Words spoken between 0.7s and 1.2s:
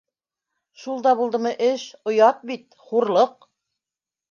Шул да